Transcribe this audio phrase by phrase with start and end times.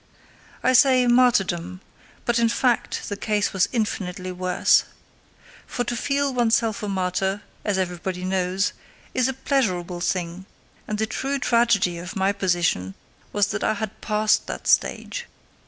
[0.63, 1.79] I say "martyrdom",
[2.25, 4.85] but in fact the case was infinitely worse.
[5.67, 8.73] For to feel oneself a martyr, as everybody knows,
[9.13, 10.47] is a pleasurable thing,
[10.87, 12.95] and the true tragedy of my position
[13.31, 15.27] was that I had passed that stage.